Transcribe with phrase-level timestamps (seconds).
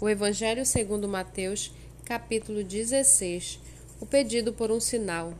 [0.00, 1.70] O Evangelho segundo Mateus,
[2.06, 3.60] capítulo 16.
[4.00, 5.34] O pedido por um sinal.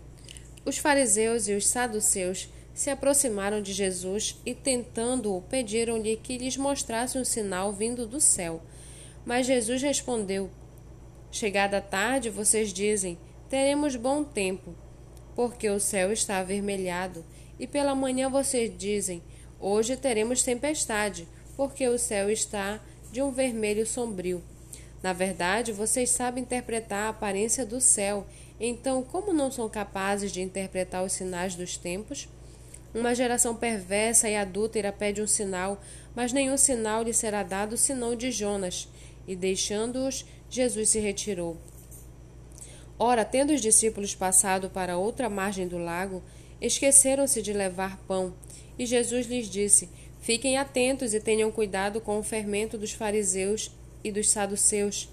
[0.67, 7.17] Os fariseus e os saduceus se aproximaram de Jesus e, tentando-o, pediram-lhe que lhes mostrasse
[7.17, 8.61] um sinal vindo do céu.
[9.25, 10.51] Mas Jesus respondeu:
[11.33, 13.17] Chegada tarde, vocês dizem:
[13.49, 14.75] Teremos bom tempo,
[15.35, 17.25] porque o céu está avermelhado,
[17.59, 19.23] e pela manhã vocês dizem:
[19.59, 22.79] Hoje teremos tempestade, porque o céu está
[23.11, 24.43] de um vermelho sombrio.
[25.03, 28.27] Na verdade, vocês sabem interpretar a aparência do céu,
[28.61, 32.29] então, como não são capazes de interpretar os sinais dos tempos?
[32.95, 35.81] Uma geração perversa e adúltera pede um sinal,
[36.15, 38.87] mas nenhum sinal lhe será dado senão de Jonas.
[39.27, 41.57] E deixando-os, Jesus se retirou.
[42.99, 46.23] Ora, tendo os discípulos passado para outra margem do lago,
[46.61, 48.35] esqueceram-se de levar pão.
[48.79, 49.89] E Jesus lhes disse:
[50.21, 53.71] Fiquem atentos e tenham cuidado com o fermento dos fariseus
[54.05, 55.09] e dos saduceus.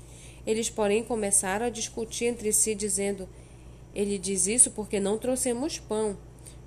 [0.46, 3.28] Eles, porém, começaram a discutir entre si, dizendo:
[3.96, 6.18] Ele diz isso porque não trouxemos pão.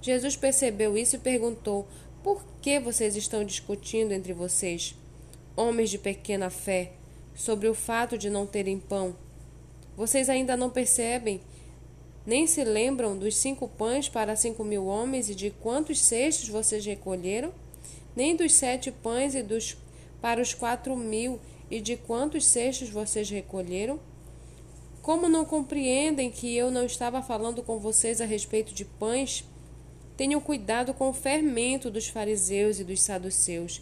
[0.00, 1.86] Jesus percebeu isso e perguntou:
[2.22, 4.94] Por que vocês estão discutindo entre vocês,
[5.54, 6.92] homens de pequena fé,
[7.34, 9.14] sobre o fato de não terem pão?
[9.96, 11.42] Vocês ainda não percebem,
[12.24, 16.86] nem se lembram dos cinco pães para cinco mil homens e de quantos cestos vocês
[16.86, 17.52] recolheram?
[18.14, 19.76] Nem dos sete pães e dos
[20.20, 24.00] para os quatro mil e de quantos cestos vocês recolheram?
[25.02, 29.44] Como não compreendem que eu não estava falando com vocês a respeito de pães?
[30.16, 33.80] Tenham cuidado com o fermento dos fariseus e dos saduceus.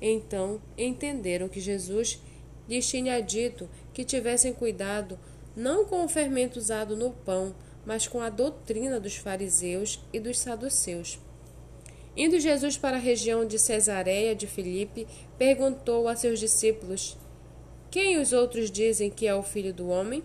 [0.00, 2.20] Então entenderam que Jesus
[2.68, 5.18] lhes tinha dito que tivessem cuidado
[5.56, 7.54] não com o fermento usado no pão,
[7.84, 11.18] mas com a doutrina dos fariseus e dos saduceus.
[12.16, 15.06] Indo Jesus para a região de Cesareia de Filipe,
[15.38, 17.16] perguntou a seus discípulos:
[17.90, 20.22] Quem os outros dizem que é o filho do homem?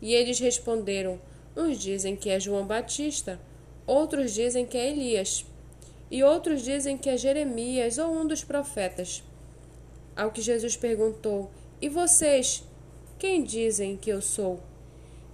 [0.00, 1.20] E eles responderam:
[1.56, 3.40] Uns dizem que é João Batista,
[3.86, 5.44] outros dizem que é Elias,
[6.10, 9.24] e outros dizem que é Jeremias ou um dos profetas.
[10.14, 11.50] Ao que Jesus perguntou:
[11.80, 12.62] E vocês,
[13.18, 14.60] quem dizem que eu sou?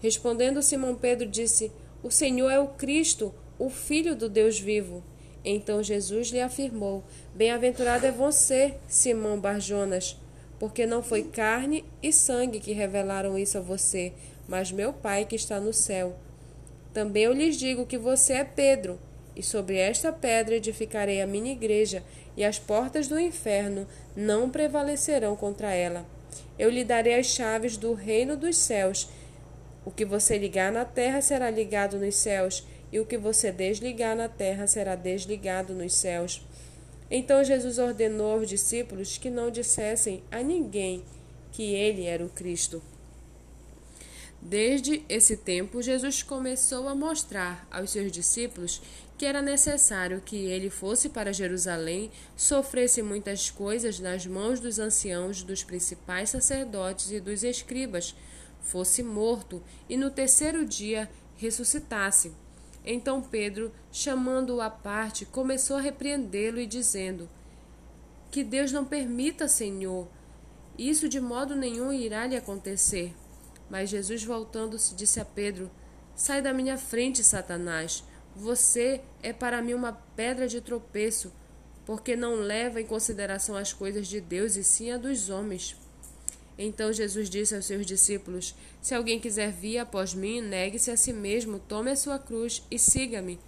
[0.00, 1.70] Respondendo Simão Pedro, disse:
[2.02, 5.04] O Senhor é o Cristo, o Filho do Deus vivo.
[5.44, 7.03] Então Jesus lhe afirmou:
[7.34, 10.16] Bem-aventurado é você, Simão Barjonas,
[10.58, 14.12] porque não foi carne e sangue que revelaram isso a você,
[14.48, 16.14] mas meu Pai que está no céu.
[16.92, 18.98] Também eu lhes digo que você é Pedro,
[19.34, 22.02] e sobre esta pedra edificarei a minha igreja,
[22.36, 26.04] e as portas do inferno não prevalecerão contra ela.
[26.58, 29.08] Eu lhe darei as chaves do reino dos céus.
[29.84, 34.14] O que você ligar na terra será ligado nos céus, e o que você desligar
[34.14, 36.47] na terra será desligado nos céus.
[37.10, 41.02] Então Jesus ordenou aos discípulos que não dissessem a ninguém
[41.50, 42.82] que ele era o Cristo.
[44.41, 48.82] Desde esse tempo, Jesus começou a mostrar aos seus discípulos
[49.16, 55.44] que era necessário que ele fosse para Jerusalém, sofresse muitas coisas nas mãos dos anciãos,
[55.44, 58.16] dos principais sacerdotes e dos escribas,
[58.62, 62.32] fosse morto e no terceiro dia ressuscitasse.
[62.84, 67.28] Então Pedro, chamando-o à parte, começou a repreendê-lo e dizendo:
[68.31, 70.09] Que Deus não permita, Senhor,
[70.76, 73.15] isso de modo nenhum irá lhe acontecer.
[73.70, 75.70] Mas Jesus, voltando-se, disse a Pedro:
[76.15, 78.04] Sai da minha frente, Satanás.
[78.34, 81.32] Você é para mim uma pedra de tropeço,
[81.84, 85.76] porque não leva em consideração as coisas de Deus e sim a dos homens.
[86.64, 91.12] Então Jesus disse aos seus discípulos: Se alguém quiser vir após mim, negue-se a si
[91.12, 93.40] mesmo, tome a sua cruz e siga-me.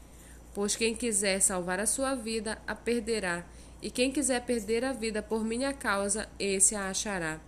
[0.53, 3.47] Pois quem quiser salvar a sua vida, a perderá,
[3.81, 7.41] e quem quiser perder a vida por minha causa, esse a achará.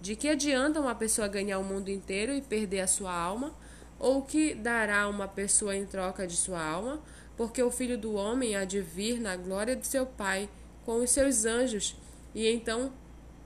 [0.00, 3.54] De que adianta uma pessoa ganhar o mundo inteiro e perder a sua alma?
[3.98, 7.02] Ou que dará uma pessoa em troca de sua alma?
[7.36, 10.48] Porque o filho do homem há de vir na glória de seu Pai
[10.86, 11.96] com os seus anjos,
[12.34, 12.92] e então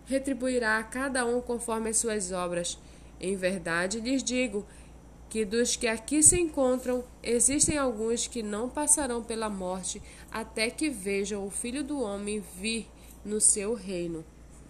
[0.07, 2.79] retribuirá a cada um conforme as suas obras.
[3.21, 4.67] Em verdade lhes digo
[5.29, 10.89] que dos que aqui se encontram, existem alguns que não passarão pela morte até que
[10.89, 12.89] vejam o Filho do Homem vir
[13.25, 14.25] no seu reino.